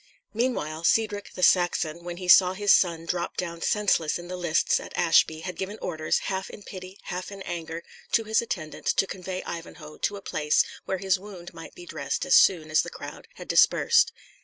[0.33, 4.79] Meanwhile, Cedric the Saxon, when he saw his son drop down senseless in the lists
[4.79, 7.83] at Ashby, had given orders, half in pity, half in anger,
[8.13, 12.25] to his attendants to convey Ivanhoe to a place where his wound might be dressed
[12.25, 14.11] as soon as the crowd had dispersed.